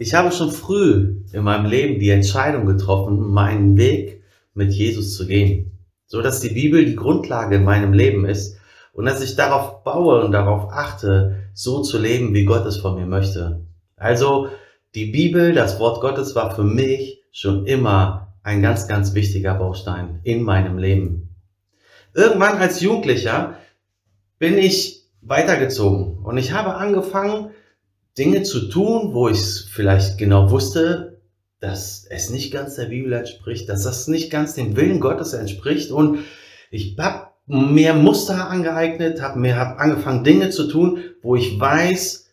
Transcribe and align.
Ich 0.00 0.14
habe 0.14 0.32
schon 0.32 0.50
früh 0.50 1.16
in 1.30 1.42
meinem 1.42 1.66
Leben 1.66 2.00
die 2.00 2.08
Entscheidung 2.08 2.64
getroffen, 2.64 3.20
meinen 3.20 3.76
Weg 3.76 4.22
mit 4.54 4.72
Jesus 4.72 5.14
zu 5.14 5.26
gehen, 5.26 5.78
so 6.06 6.22
dass 6.22 6.40
die 6.40 6.54
Bibel 6.54 6.86
die 6.86 6.96
Grundlage 6.96 7.56
in 7.56 7.64
meinem 7.64 7.92
Leben 7.92 8.24
ist 8.24 8.56
und 8.94 9.04
dass 9.04 9.20
ich 9.20 9.36
darauf 9.36 9.84
baue 9.84 10.24
und 10.24 10.32
darauf 10.32 10.72
achte, 10.72 11.42
so 11.52 11.82
zu 11.82 11.98
leben, 11.98 12.32
wie 12.32 12.46
Gott 12.46 12.64
es 12.64 12.78
von 12.78 12.94
mir 12.94 13.04
möchte. 13.04 13.66
Also 13.96 14.48
die 14.94 15.04
Bibel, 15.04 15.52
das 15.52 15.78
Wort 15.78 16.00
Gottes 16.00 16.34
war 16.34 16.56
für 16.56 16.64
mich 16.64 17.22
schon 17.30 17.66
immer 17.66 18.34
ein 18.42 18.62
ganz, 18.62 18.88
ganz 18.88 19.12
wichtiger 19.12 19.52
Baustein 19.52 20.20
in 20.22 20.42
meinem 20.44 20.78
Leben. 20.78 21.36
Irgendwann 22.14 22.56
als 22.56 22.80
Jugendlicher 22.80 23.58
bin 24.38 24.56
ich 24.56 25.04
weitergezogen 25.20 26.24
und 26.24 26.38
ich 26.38 26.52
habe 26.52 26.76
angefangen, 26.76 27.50
Dinge 28.20 28.42
zu 28.42 28.68
tun, 28.68 29.14
wo 29.14 29.30
ich 29.30 29.40
vielleicht 29.70 30.18
genau 30.18 30.50
wusste, 30.50 31.22
dass 31.58 32.06
es 32.10 32.28
nicht 32.28 32.52
ganz 32.52 32.76
der 32.76 32.86
Bibel 32.86 33.14
entspricht, 33.14 33.66
dass 33.70 33.84
das 33.84 34.08
nicht 34.08 34.30
ganz 34.30 34.54
dem 34.54 34.76
Willen 34.76 35.00
Gottes 35.00 35.32
entspricht. 35.32 35.90
Und 35.90 36.18
ich 36.70 36.98
habe 36.98 37.28
mir 37.46 37.94
Muster 37.94 38.50
angeeignet, 38.50 39.22
habe 39.22 39.38
mir 39.38 39.56
hab 39.56 39.80
angefangen, 39.80 40.22
Dinge 40.22 40.50
zu 40.50 40.68
tun, 40.68 40.98
wo 41.22 41.34
ich 41.34 41.58
weiß, 41.58 42.28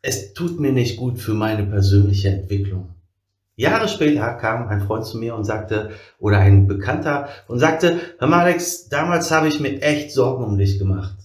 es 0.00 0.32
tut 0.32 0.58
mir 0.58 0.72
nicht 0.72 0.96
gut 0.96 1.18
für 1.18 1.34
meine 1.34 1.64
persönliche 1.66 2.30
Entwicklung. 2.30 2.94
Jahre 3.56 3.86
später 3.86 4.32
kam 4.34 4.68
ein 4.68 4.80
Freund 4.80 5.04
zu 5.04 5.18
mir 5.18 5.34
und 5.34 5.44
sagte, 5.44 5.90
oder 6.18 6.38
ein 6.38 6.66
Bekannter 6.66 7.28
und 7.48 7.58
sagte, 7.58 8.00
Hör 8.18 8.28
mal 8.28 8.46
Alex, 8.46 8.88
damals 8.88 9.30
habe 9.30 9.48
ich 9.48 9.60
mir 9.60 9.82
echt 9.82 10.12
Sorgen 10.12 10.42
um 10.42 10.56
dich 10.56 10.78
gemacht, 10.78 11.16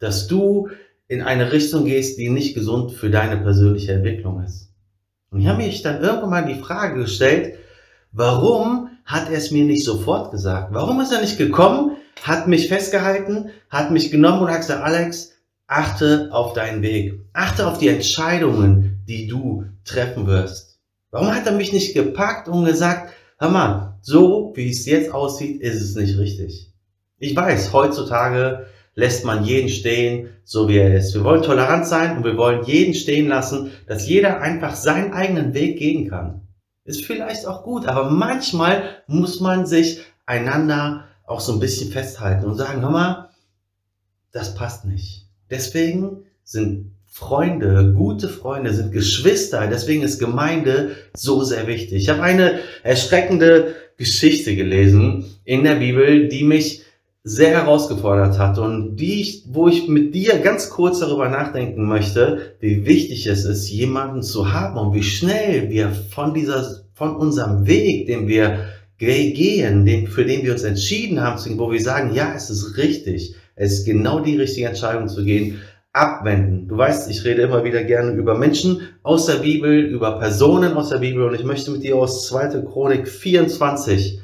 dass 0.00 0.26
du 0.26 0.68
in 1.08 1.22
eine 1.22 1.52
Richtung 1.52 1.84
gehst, 1.84 2.18
die 2.18 2.28
nicht 2.28 2.54
gesund 2.54 2.92
für 2.92 3.10
deine 3.10 3.36
persönliche 3.38 3.92
Entwicklung 3.92 4.42
ist. 4.42 4.72
Und 5.30 5.40
ich 5.40 5.46
habe 5.46 5.62
mich 5.62 5.82
dann 5.82 6.02
irgendwann 6.02 6.30
mal 6.30 6.46
die 6.46 6.60
Frage 6.60 7.00
gestellt, 7.00 7.58
warum 8.12 8.90
hat 9.04 9.30
er 9.30 9.38
es 9.38 9.50
mir 9.50 9.64
nicht 9.64 9.84
sofort 9.84 10.30
gesagt? 10.30 10.72
Warum 10.72 11.00
ist 11.00 11.12
er 11.12 11.20
nicht 11.20 11.38
gekommen, 11.38 11.96
hat 12.22 12.48
mich 12.48 12.68
festgehalten, 12.68 13.50
hat 13.70 13.90
mich 13.90 14.10
genommen 14.10 14.42
und 14.42 14.50
hat 14.50 14.60
gesagt, 14.60 14.84
Alex, 14.84 15.32
achte 15.66 16.28
auf 16.32 16.52
deinen 16.52 16.82
Weg, 16.82 17.18
achte 17.32 17.66
auf 17.66 17.78
die 17.78 17.88
Entscheidungen, 17.88 19.02
die 19.08 19.26
du 19.26 19.64
treffen 19.84 20.26
wirst. 20.26 20.78
Warum 21.10 21.34
hat 21.34 21.46
er 21.46 21.52
mich 21.52 21.72
nicht 21.72 21.94
gepackt 21.94 22.48
und 22.48 22.64
gesagt, 22.64 23.12
hör 23.38 23.50
mal, 23.50 23.98
so 24.02 24.52
wie 24.54 24.70
es 24.70 24.86
jetzt 24.86 25.12
aussieht, 25.12 25.60
ist 25.60 25.82
es 25.82 25.94
nicht 25.94 26.18
richtig. 26.18 26.72
Ich 27.18 27.34
weiß, 27.34 27.72
heutzutage 27.72 28.66
lässt 28.94 29.24
man 29.24 29.44
jeden 29.44 29.68
stehen, 29.68 30.28
so 30.44 30.68
wie 30.68 30.78
er 30.78 30.94
ist. 30.94 31.14
Wir 31.14 31.24
wollen 31.24 31.42
tolerant 31.42 31.86
sein 31.86 32.16
und 32.16 32.24
wir 32.24 32.36
wollen 32.36 32.64
jeden 32.64 32.94
stehen 32.94 33.28
lassen, 33.28 33.72
dass 33.86 34.08
jeder 34.08 34.40
einfach 34.40 34.74
seinen 34.74 35.12
eigenen 35.12 35.54
Weg 35.54 35.78
gehen 35.78 36.08
kann. 36.08 36.42
Ist 36.84 37.04
vielleicht 37.04 37.46
auch 37.46 37.62
gut, 37.62 37.86
aber 37.86 38.10
manchmal 38.10 39.02
muss 39.06 39.40
man 39.40 39.66
sich 39.66 40.00
einander 40.26 41.04
auch 41.24 41.40
so 41.40 41.52
ein 41.54 41.60
bisschen 41.60 41.90
festhalten 41.90 42.46
und 42.46 42.56
sagen, 42.56 42.82
hör 42.82 42.90
mal, 42.90 43.30
das 44.32 44.54
passt 44.54 44.84
nicht. 44.84 45.26
Deswegen 45.50 46.24
sind 46.44 46.92
Freunde, 47.06 47.92
gute 47.94 48.28
Freunde, 48.28 48.72
sind 48.72 48.90
Geschwister. 48.90 49.66
Deswegen 49.66 50.02
ist 50.02 50.18
Gemeinde 50.18 50.96
so 51.14 51.44
sehr 51.44 51.66
wichtig. 51.66 52.02
Ich 52.04 52.08
habe 52.08 52.22
eine 52.22 52.60
erschreckende 52.82 53.74
Geschichte 53.98 54.56
gelesen 54.56 55.26
in 55.44 55.62
der 55.62 55.74
Bibel, 55.74 56.28
die 56.28 56.42
mich 56.42 56.82
sehr 57.24 57.50
herausgefordert 57.50 58.38
hat 58.38 58.58
und 58.58 58.96
die 58.96 59.20
ich, 59.20 59.44
wo 59.46 59.68
ich 59.68 59.86
mit 59.86 60.12
dir 60.14 60.38
ganz 60.40 60.70
kurz 60.70 60.98
darüber 60.98 61.28
nachdenken 61.28 61.86
möchte, 61.86 62.56
wie 62.58 62.84
wichtig 62.84 63.28
es 63.28 63.44
ist, 63.44 63.68
jemanden 63.68 64.22
zu 64.22 64.52
haben 64.52 64.76
und 64.76 64.92
wie 64.94 65.04
schnell 65.04 65.70
wir 65.70 65.90
von 65.90 66.34
dieser, 66.34 66.82
von 66.94 67.14
unserem 67.14 67.66
Weg, 67.66 68.06
den 68.08 68.26
wir 68.26 68.64
gehen, 68.98 69.84
den, 69.84 70.08
für 70.08 70.24
den 70.24 70.42
wir 70.42 70.52
uns 70.52 70.64
entschieden 70.64 71.20
haben, 71.20 71.40
wo 71.58 71.70
wir 71.70 71.80
sagen, 71.80 72.12
ja, 72.12 72.32
es 72.34 72.50
ist 72.50 72.76
richtig, 72.76 73.34
es 73.54 73.72
ist 73.72 73.84
genau 73.84 74.20
die 74.20 74.36
richtige 74.36 74.68
Entscheidung 74.68 75.08
zu 75.08 75.24
gehen, 75.24 75.60
abwenden. 75.92 76.68
Du 76.68 76.76
weißt, 76.76 77.10
ich 77.10 77.24
rede 77.24 77.42
immer 77.42 77.64
wieder 77.64 77.84
gerne 77.84 78.12
über 78.12 78.36
Menschen 78.36 78.80
aus 79.02 79.26
der 79.26 79.36
Bibel, 79.36 79.80
über 79.80 80.18
Personen 80.18 80.72
aus 80.74 80.88
der 80.88 80.98
Bibel 80.98 81.22
und 81.22 81.34
ich 81.34 81.44
möchte 81.44 81.70
mit 81.70 81.84
dir 81.84 81.96
aus 81.96 82.26
2. 82.28 82.62
Chronik 82.62 83.06
24, 83.06 84.20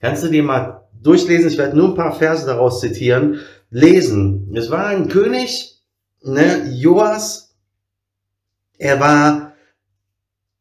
kannst 0.00 0.24
du 0.24 0.28
dir 0.28 0.42
mal 0.42 0.80
durchlesen. 1.02 1.50
Ich 1.50 1.58
werde 1.58 1.76
nur 1.76 1.88
ein 1.88 1.94
paar 1.94 2.14
Verse 2.14 2.46
daraus 2.46 2.80
zitieren. 2.80 3.40
Lesen. 3.70 4.52
Es 4.56 4.70
war 4.70 4.86
ein 4.86 5.08
König, 5.08 5.80
ne, 6.22 6.70
Joas. 6.72 7.54
Er 8.78 8.98
war 8.98 9.50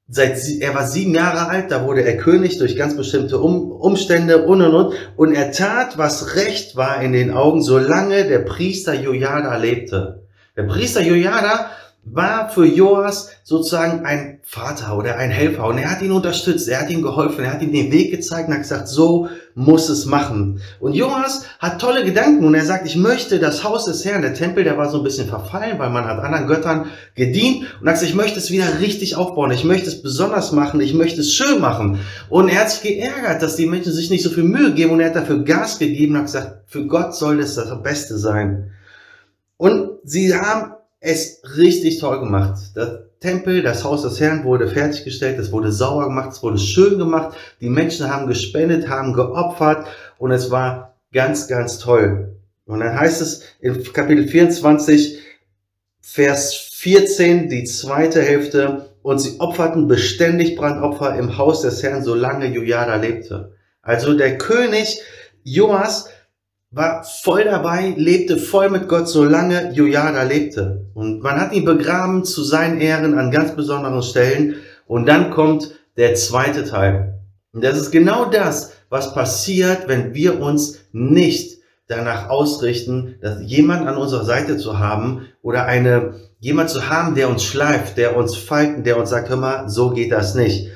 seit 0.09 0.39
er 0.59 0.73
war 0.73 0.87
sieben 0.87 1.13
Jahre 1.13 1.47
alt, 1.47 1.71
da 1.71 1.85
wurde 1.85 2.01
er 2.01 2.17
König 2.17 2.57
durch 2.57 2.75
ganz 2.75 2.97
bestimmte 2.97 3.37
um, 3.37 3.71
Umstände 3.71 4.45
und 4.45 4.61
und 4.61 4.73
und 4.73 4.93
und 5.15 5.33
er 5.33 5.51
tat, 5.51 5.97
was 5.97 6.35
recht 6.35 6.75
war 6.75 7.01
in 7.01 7.13
den 7.13 7.31
Augen, 7.31 7.61
solange 7.61 8.27
der 8.27 8.39
Priester 8.39 8.93
Jojada 8.93 9.55
lebte. 9.57 10.27
Der 10.57 10.63
Priester 10.63 11.01
Jojada 11.01 11.69
war 12.03 12.49
für 12.49 12.65
Joas 12.65 13.29
sozusagen 13.43 14.05
ein 14.05 14.39
Vater 14.43 14.97
oder 14.97 15.17
ein 15.17 15.29
Helfer 15.29 15.65
und 15.65 15.77
er 15.77 15.91
hat 15.91 16.01
ihn 16.01 16.11
unterstützt, 16.11 16.67
er 16.67 16.81
hat 16.81 16.89
ihm 16.89 17.03
geholfen, 17.03 17.43
er 17.43 17.53
hat 17.53 17.61
ihm 17.61 17.71
den 17.71 17.91
Weg 17.91 18.09
gezeigt 18.11 18.47
und 18.47 18.55
hat 18.55 18.61
gesagt, 18.61 18.87
so 18.87 19.27
muss 19.53 19.89
es 19.89 20.05
machen. 20.05 20.61
Und 20.79 20.93
Joas 20.93 21.43
hat 21.59 21.79
tolle 21.79 22.03
Gedanken 22.03 22.45
und 22.45 22.55
er 22.55 22.65
sagt, 22.65 22.87
ich 22.87 22.95
möchte 22.95 23.37
das 23.37 23.63
Haus 23.63 23.85
des 23.85 24.05
Herrn, 24.05 24.21
der 24.21 24.33
Tempel, 24.33 24.63
der 24.63 24.77
war 24.77 24.89
so 24.89 24.99
ein 24.99 25.03
bisschen 25.03 25.27
verfallen, 25.27 25.77
weil 25.77 25.89
man 25.91 26.05
hat 26.05 26.19
anderen 26.19 26.47
Göttern 26.47 26.85
gedient 27.15 27.65
und 27.79 27.87
er 27.87 27.95
sagt, 27.95 28.09
ich 28.09 28.15
möchte 28.15 28.39
es 28.39 28.49
wieder 28.49 28.79
richtig 28.79 29.15
aufbauen, 29.15 29.51
ich 29.51 29.65
möchte 29.65 29.87
es 29.87 30.01
besonders 30.01 30.51
machen, 30.51 30.81
ich 30.81 30.93
möchte 30.93 31.21
es 31.21 31.33
schön 31.33 31.59
machen. 31.59 31.99
Und 32.29 32.49
er 32.49 32.61
hat 32.61 32.71
sich 32.71 32.81
geärgert, 32.81 33.41
dass 33.41 33.55
die 33.55 33.67
Menschen 33.67 33.93
sich 33.93 34.09
nicht 34.09 34.23
so 34.23 34.29
viel 34.29 34.43
Mühe 34.43 34.73
geben 34.73 34.91
und 34.91 34.99
er 34.99 35.07
hat 35.07 35.15
dafür 35.15 35.43
Gas 35.43 35.77
gegeben 35.77 36.13
und 36.13 36.19
hat 36.19 36.25
gesagt, 36.25 36.61
für 36.65 36.87
Gott 36.87 37.13
soll 37.15 37.39
es 37.39 37.55
das 37.55 37.83
Beste 37.83 38.17
sein. 38.17 38.71
Und 39.57 39.99
sie 40.05 40.33
haben 40.33 40.71
es 40.99 41.41
richtig 41.57 41.99
toll 41.99 42.19
gemacht. 42.19 42.75
Der 42.75 43.05
Tempel, 43.19 43.61
das 43.61 43.83
Haus 43.83 44.03
des 44.03 44.19
Herrn 44.19 44.43
wurde 44.43 44.67
fertiggestellt, 44.67 45.39
es 45.39 45.51
wurde 45.51 45.71
sauber 45.71 46.05
gemacht, 46.05 46.31
es 46.33 46.43
wurde 46.43 46.57
schön 46.57 46.97
gemacht, 46.97 47.35
die 47.61 47.69
Menschen 47.69 48.09
haben 48.09 48.27
gespendet, 48.27 48.87
haben 48.89 49.13
geopfert 49.13 49.87
und 50.17 50.31
es 50.31 50.51
war 50.51 50.97
ganz, 51.11 51.47
ganz 51.47 51.79
toll. 51.79 52.35
Und 52.65 52.81
dann 52.81 52.99
heißt 52.99 53.21
es 53.21 53.43
in 53.59 53.83
Kapitel 53.93 54.27
24, 54.27 55.19
Vers 56.01 56.53
14, 56.53 57.49
die 57.49 57.63
zweite 57.63 58.21
Hälfte, 58.21 58.89
und 59.01 59.19
sie 59.19 59.39
opferten 59.39 59.87
beständig 59.87 60.55
Brandopfer 60.55 61.17
im 61.17 61.37
Haus 61.37 61.61
des 61.61 61.81
Herrn, 61.81 62.03
solange 62.03 62.47
Jujada 62.47 62.95
lebte. 62.95 63.55
Also 63.81 64.13
der 64.13 64.37
König 64.37 65.01
Joas 65.43 66.09
war 66.71 67.03
voll 67.03 67.45
dabei, 67.45 67.93
lebte 67.97 68.37
voll 68.37 68.69
mit 68.69 68.87
Gott, 68.87 69.07
solange 69.07 69.71
Jojada 69.73 70.23
lebte. 70.23 70.85
Und 70.93 71.21
man 71.21 71.39
hat 71.39 71.53
ihn 71.53 71.65
begraben 71.65 72.23
zu 72.23 72.43
seinen 72.43 72.79
Ehren 72.79 73.17
an 73.17 73.31
ganz 73.31 73.55
besonderen 73.55 74.03
Stellen. 74.03 74.55
Und 74.85 75.07
dann 75.07 75.31
kommt 75.31 75.71
der 75.97 76.15
zweite 76.15 76.65
Teil. 76.65 77.19
Und 77.53 77.63
das 77.63 77.77
ist 77.77 77.91
genau 77.91 78.25
das, 78.25 78.73
was 78.89 79.13
passiert, 79.13 79.87
wenn 79.87 80.13
wir 80.13 80.39
uns 80.39 80.79
nicht 80.91 81.59
danach 81.87 82.29
ausrichten, 82.29 83.15
dass 83.21 83.41
jemand 83.41 83.87
an 83.87 83.97
unserer 83.97 84.23
Seite 84.23 84.57
zu 84.57 84.77
haben 84.77 85.27
oder 85.41 85.65
eine, 85.65 86.13
jemand 86.39 86.69
zu 86.69 86.87
haben, 86.87 87.15
der 87.15 87.29
uns 87.29 87.43
schleift, 87.43 87.97
der 87.97 88.15
uns 88.15 88.35
falten, 88.37 88.83
der 88.83 88.97
uns 88.97 89.09
sagt, 89.09 89.29
hör 89.29 89.37
mal, 89.37 89.69
so 89.69 89.89
geht 89.89 90.11
das 90.11 90.35
nicht. 90.35 90.69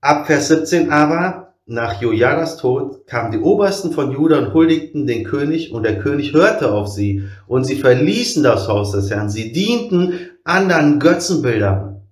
Ab 0.00 0.26
Vers 0.26 0.48
17 0.48 0.90
aber 0.90 1.47
nach 1.68 2.00
Jojadas 2.00 2.56
Tod 2.56 3.06
kamen 3.06 3.30
die 3.30 3.38
Obersten 3.38 3.92
von 3.92 4.10
Juda 4.10 4.38
und 4.38 4.54
huldigten 4.54 5.06
den 5.06 5.24
König, 5.24 5.70
und 5.70 5.82
der 5.82 5.98
König 5.98 6.32
hörte 6.32 6.72
auf 6.72 6.88
sie, 6.88 7.28
und 7.46 7.64
sie 7.64 7.76
verließen 7.76 8.42
das 8.42 8.68
Haus 8.68 8.92
des 8.92 9.10
Herrn. 9.10 9.28
Sie 9.28 9.52
dienten 9.52 10.30
anderen 10.44 10.98
Götzenbildern. 10.98 12.02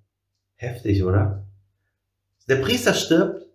Heftig, 0.56 1.02
oder? 1.02 1.46
Der 2.48 2.56
Priester 2.56 2.92
stirbt, 2.92 3.46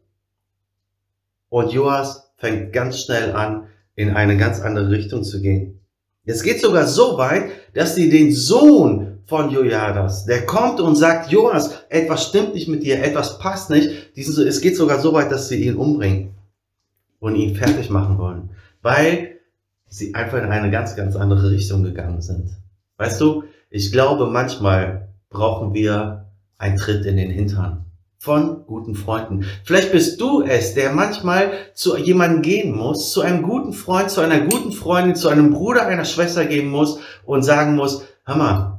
und 1.50 1.72
Joas 1.72 2.32
fängt 2.38 2.74
ganz 2.74 3.02
schnell 3.02 3.34
an, 3.34 3.68
in 3.96 4.10
eine 4.10 4.38
ganz 4.38 4.60
andere 4.60 4.90
Richtung 4.90 5.24
zu 5.24 5.40
gehen. 5.40 5.82
Es 6.26 6.42
geht 6.42 6.62
sogar 6.62 6.88
so 6.88 7.18
weit, 7.18 7.52
dass 7.76 7.94
sie 7.94 8.10
den 8.10 8.32
Sohn 8.32 9.11
von 9.26 9.50
Jojadas. 9.50 10.26
Der 10.26 10.46
kommt 10.46 10.80
und 10.80 10.96
sagt, 10.96 11.32
Joas, 11.32 11.84
etwas 11.90 12.28
stimmt 12.28 12.54
nicht 12.54 12.68
mit 12.68 12.84
dir, 12.84 13.04
etwas 13.04 13.40
passt 13.40 13.70
nicht. 13.70 14.16
Diesen, 14.16 14.48
es 14.48 14.62
geht 14.62 14.76
sogar 14.76 15.00
so 15.00 15.14
weit, 15.14 15.32
dass 15.32 15.48
sie 15.48 15.64
ihn 15.64 15.76
umbringen 15.76 16.36
und 17.20 17.36
ihn 17.36 17.56
fertig 17.56 17.90
machen 17.90 18.18
wollen, 18.18 18.50
weil 18.82 19.40
sie 19.88 20.16
einfach 20.16 20.40
in 20.40 20.52
eine 20.52 20.72
ganz, 20.72 20.96
ganz 20.96 21.16
andere 21.16 21.52
Richtung 21.52 21.84
gegangen 21.84 22.22
sind. 22.22 22.50
Weißt 22.98 23.20
du, 23.22 23.44
ich 23.70 23.92
glaube, 23.92 24.28
manchmal 24.28 25.10
brauchen 25.30 25.74
wir 25.74 26.26
einen 26.58 26.78
Tritt 26.78 27.06
in 27.06 27.18
den 27.18 27.32
Hintern 27.32 27.86
von 28.22 28.68
guten 28.68 28.94
Freunden. 28.94 29.46
Vielleicht 29.64 29.92
bist 29.92 30.22
du 30.22 30.44
es, 30.44 30.76
der 30.76 30.94
manchmal 30.94 31.52
zu 31.74 31.98
jemandem 31.98 32.44
gehen 32.44 32.76
muss, 32.76 33.12
zu 33.12 33.22
einem 33.22 33.42
guten 33.42 33.74
Freund, 33.74 34.12
zu 34.12 34.22
einer 34.22 34.42
guten 34.42 34.72
Freundin, 34.72 35.16
zu 35.16 35.30
einem 35.30 35.52
Bruder, 35.52 35.88
einer 35.88 36.06
Schwester 36.06 36.46
gehen 36.46 36.70
muss 36.70 37.00
und 37.26 37.42
sagen 37.42 37.76
muss, 37.76 38.04
hör 38.26 38.36
mal, 38.36 38.71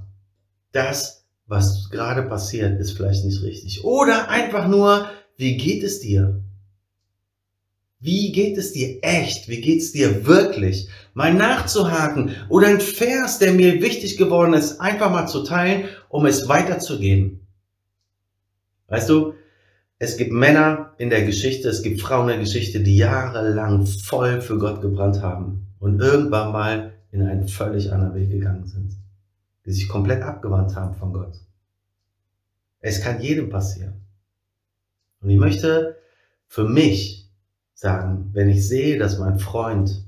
das 0.72 1.22
was 1.46 1.90
gerade 1.90 2.22
passiert, 2.22 2.80
ist 2.80 2.92
vielleicht 2.92 3.24
nicht 3.24 3.42
richtig. 3.42 3.84
Oder 3.84 4.30
einfach 4.30 4.68
nur, 4.68 5.10
wie 5.36 5.56
geht 5.56 5.82
es 5.82 6.00
dir? 6.00 6.42
Wie 8.00 8.32
geht 8.32 8.58
es 8.58 8.72
dir 8.72 8.98
echt? 9.02 9.48
Wie 9.48 9.60
geht 9.60 9.80
es 9.80 9.92
dir 9.92 10.26
wirklich? 10.26 10.88
Mal 11.14 11.34
nachzuhaken 11.34 12.34
oder 12.48 12.66
ein 12.66 12.80
Vers, 12.80 13.38
der 13.38 13.52
mir 13.52 13.80
wichtig 13.80 14.16
geworden 14.16 14.54
ist, 14.54 14.80
einfach 14.80 15.10
mal 15.10 15.28
zu 15.28 15.44
teilen, 15.44 15.84
um 16.08 16.26
es 16.26 16.48
weiterzugeben. 16.48 17.46
Weißt 18.88 19.08
du, 19.08 19.34
es 19.98 20.16
gibt 20.16 20.32
Männer 20.32 20.94
in 20.98 21.10
der 21.10 21.24
Geschichte, 21.24 21.68
es 21.68 21.82
gibt 21.82 22.00
Frauen 22.00 22.24
in 22.24 22.36
der 22.36 22.38
Geschichte, 22.38 22.80
die 22.80 22.96
jahrelang 22.96 23.86
voll 23.86 24.40
für 24.40 24.58
Gott 24.58 24.80
gebrannt 24.80 25.22
haben 25.22 25.68
und 25.78 26.00
irgendwann 26.00 26.50
mal 26.50 26.94
in 27.12 27.22
einen 27.22 27.46
völlig 27.46 27.92
anderen 27.92 28.14
Weg 28.14 28.30
gegangen 28.30 28.66
sind, 28.66 28.96
die 29.64 29.72
sich 29.72 29.88
komplett 29.88 30.22
abgewandt 30.22 30.74
haben 30.74 30.94
von 30.94 31.12
Gott. 31.12 31.34
Es 32.80 33.00
kann 33.00 33.20
jedem 33.20 33.48
passieren. 33.48 34.02
Und 35.20 35.30
ich 35.30 35.38
möchte 35.38 35.96
für 36.48 36.64
mich 36.64 37.30
sagen, 37.74 38.30
wenn 38.32 38.48
ich 38.48 38.66
sehe, 38.66 38.98
dass 38.98 39.18
mein 39.18 39.38
Freund, 39.38 40.04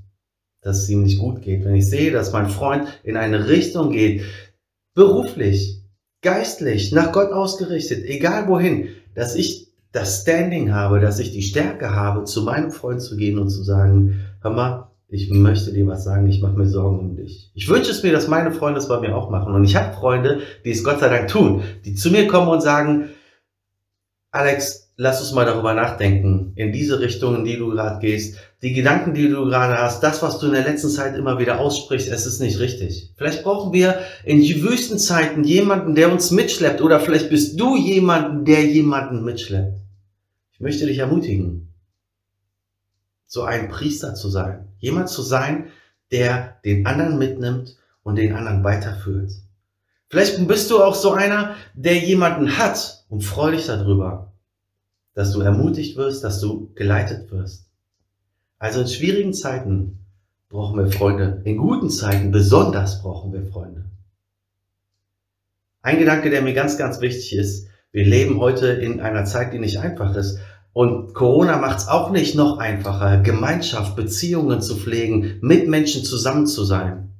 dass 0.61 0.79
es 0.79 0.89
ihm 0.89 1.03
nicht 1.03 1.19
gut 1.19 1.41
geht, 1.41 1.63
wenn 1.63 1.75
ich 1.75 1.89
sehe, 1.89 2.11
dass 2.11 2.33
mein 2.33 2.49
Freund 2.49 2.87
in 3.03 3.17
eine 3.17 3.47
Richtung 3.47 3.91
geht, 3.91 4.23
beruflich, 4.93 5.83
geistlich, 6.21 6.91
nach 6.91 7.11
Gott 7.11 7.31
ausgerichtet, 7.31 8.03
egal 8.05 8.47
wohin, 8.47 8.89
dass 9.13 9.35
ich 9.35 9.73
das 9.91 10.21
Standing 10.21 10.73
habe, 10.73 10.99
dass 10.99 11.19
ich 11.19 11.31
die 11.31 11.41
Stärke 11.41 11.95
habe, 11.95 12.25
zu 12.25 12.43
meinem 12.43 12.71
Freund 12.71 13.01
zu 13.01 13.15
gehen 13.15 13.39
und 13.39 13.49
zu 13.49 13.63
sagen, 13.63 14.25
hör 14.41 14.51
mal, 14.51 14.91
ich 15.07 15.29
möchte 15.29 15.71
dir 15.71 15.85
was 15.87 16.03
sagen, 16.03 16.27
ich 16.27 16.41
mache 16.41 16.57
mir 16.57 16.67
Sorgen 16.67 16.99
um 16.99 17.15
dich. 17.15 17.51
Ich 17.53 17.69
wünsche 17.69 17.91
es 17.91 18.03
mir, 18.03 18.11
dass 18.11 18.27
meine 18.27 18.51
Freunde 18.51 18.79
es 18.79 18.87
bei 18.87 18.99
mir 18.99 19.15
auch 19.15 19.29
machen. 19.29 19.53
Und 19.53 19.63
ich 19.63 19.75
habe 19.75 19.95
Freunde, 19.95 20.41
die 20.63 20.71
es 20.71 20.83
Gott 20.83 20.99
sei 20.99 21.09
Dank 21.09 21.27
tun, 21.27 21.61
die 21.85 21.95
zu 21.95 22.09
mir 22.09 22.27
kommen 22.27 22.49
und 22.49 22.61
sagen, 22.61 23.09
Alex, 24.31 24.85
lass 24.97 25.21
uns 25.21 25.33
mal 25.33 25.45
darüber 25.45 25.73
nachdenken, 25.73 26.53
in 26.55 26.71
diese 26.71 26.99
Richtung, 26.99 27.35
in 27.35 27.45
die 27.45 27.57
du 27.57 27.69
gerade 27.69 27.99
gehst, 27.99 28.37
die 28.61 28.73
Gedanken, 28.73 29.13
die 29.13 29.29
du 29.29 29.45
gerade 29.45 29.77
hast, 29.77 30.01
das, 30.01 30.21
was 30.21 30.39
du 30.39 30.47
in 30.47 30.53
der 30.53 30.63
letzten 30.63 30.89
Zeit 30.89 31.15
immer 31.15 31.39
wieder 31.39 31.59
aussprichst, 31.59 32.09
es 32.09 32.25
ist 32.25 32.39
nicht 32.39 32.59
richtig. 32.59 33.13
Vielleicht 33.15 33.43
brauchen 33.43 33.73
wir 33.73 33.99
in 34.23 34.41
Wüstenzeiten 34.41 35.43
jemanden, 35.43 35.95
der 35.95 36.11
uns 36.11 36.31
mitschleppt, 36.31 36.81
oder 36.81 36.99
vielleicht 36.99 37.29
bist 37.29 37.59
du 37.59 37.75
jemanden, 37.75 38.45
der 38.45 38.65
jemanden 38.65 39.23
mitschleppt. 39.23 39.77
Ich 40.53 40.59
möchte 40.59 40.85
dich 40.85 40.97
ermutigen, 40.97 41.73
so 43.25 43.43
ein 43.43 43.69
Priester 43.69 44.15
zu 44.15 44.29
sein. 44.29 44.67
Jemand 44.79 45.09
zu 45.09 45.21
sein, 45.21 45.67
der 46.11 46.57
den 46.63 46.85
anderen 46.85 47.17
mitnimmt 47.17 47.77
und 48.03 48.17
den 48.17 48.33
anderen 48.33 48.63
weiterführt. 48.63 49.31
Vielleicht 50.07 50.47
bist 50.47 50.69
du 50.69 50.83
auch 50.83 50.95
so 50.95 51.13
einer, 51.13 51.55
der 51.73 51.97
jemanden 51.97 52.57
hat 52.57 53.05
und 53.09 53.23
freu 53.23 53.51
dich 53.51 53.65
darüber, 53.65 54.31
dass 55.13 55.31
du 55.31 55.41
ermutigt 55.41 55.97
wirst, 55.97 56.23
dass 56.23 56.39
du 56.39 56.71
geleitet 56.75 57.31
wirst. 57.31 57.65
Also 58.59 58.81
in 58.81 58.87
schwierigen 58.87 59.33
Zeiten 59.33 59.99
brauchen 60.49 60.77
wir 60.77 60.91
Freunde. 60.91 61.41
In 61.43 61.57
guten 61.57 61.89
Zeiten 61.89 62.31
besonders 62.31 63.01
brauchen 63.01 63.33
wir 63.33 63.45
Freunde. 63.45 63.85
Ein 65.81 65.99
Gedanke, 65.99 66.29
der 66.29 66.41
mir 66.41 66.53
ganz, 66.53 66.77
ganz 66.77 67.01
wichtig 67.01 67.35
ist. 67.35 67.67
Wir 67.91 68.05
leben 68.05 68.39
heute 68.39 68.67
in 68.67 69.01
einer 69.01 69.25
Zeit, 69.25 69.53
die 69.53 69.59
nicht 69.59 69.79
einfach 69.79 70.15
ist. 70.15 70.39
Und 70.75 71.13
Corona 71.13 71.57
macht 71.57 71.77
es 71.77 71.87
auch 71.87 72.11
nicht 72.11 72.35
noch 72.35 72.57
einfacher, 72.57 73.21
Gemeinschaft, 73.21 73.95
Beziehungen 73.95 74.61
zu 74.61 74.75
pflegen, 74.75 75.37
mit 75.39 75.69
Menschen 75.69 76.03
zusammen 76.03 76.47
zu 76.47 76.65
sein. 76.65 77.13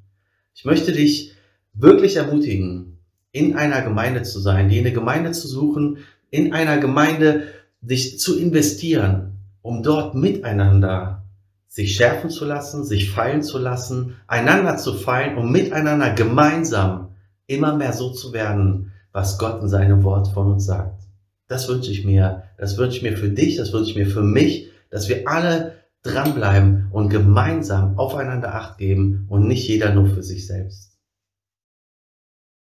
Ich 0.54 0.66
möchte 0.66 0.92
dich 0.92 1.36
wirklich 1.74 2.18
ermutigen, 2.18 3.00
in 3.32 3.56
einer 3.56 3.82
Gemeinde 3.82 4.24
zu 4.24 4.42
sein, 4.42 4.68
die 4.68 4.78
eine 4.80 4.92
Gemeinde 4.92 5.32
zu 5.32 5.48
suchen, 5.48 6.00
in 6.32 6.52
einer 6.52 6.80
Gemeinde 6.80 7.44
dich 7.80 8.20
zu 8.20 8.38
investieren, 8.38 9.38
um 9.62 9.84
dort 9.84 10.16
miteinander 10.16 11.24
sich 11.70 11.96
schärfen 11.96 12.30
zu 12.30 12.44
lassen, 12.44 12.84
sich 12.84 13.10
feilen 13.10 13.42
zu 13.42 13.58
lassen, 13.58 14.18
einander 14.28 14.76
zu 14.76 14.96
feilen 14.96 15.38
und 15.38 15.54
miteinander 15.54 16.10
gemeinsam 16.10 17.16
immer 17.48 17.74
mehr 17.78 17.94
so 17.94 18.12
zu 18.12 18.34
werden, 18.34 18.92
was 19.14 19.38
Gott 19.38 19.62
in 19.62 19.70
seinem 19.70 20.04
Wort 20.04 20.28
von 20.28 20.52
uns 20.52 20.66
sagt. 20.66 21.05
Das 21.48 21.68
wünsche 21.68 21.92
ich 21.92 22.06
mir. 22.06 22.44
Das 22.58 22.78
wünsche 22.78 22.98
ich 22.98 23.04
mir 23.04 23.18
für 23.18 23.30
dich, 23.30 23.58
das 23.58 23.72
wünsche 23.74 23.92
ich 23.92 23.98
mir 23.98 24.08
für 24.08 24.24
mich, 24.24 24.72
dass 24.90 25.10
wir 25.10 25.28
alle 25.28 25.76
dranbleiben 26.04 26.88
und 26.92 27.10
gemeinsam 27.10 27.98
aufeinander 27.98 28.54
Acht 28.54 28.78
geben 28.78 29.26
und 29.30 29.48
nicht 29.48 29.68
jeder 29.68 29.94
nur 29.94 30.08
für 30.08 30.24
sich 30.24 30.48
selbst. 30.48 30.95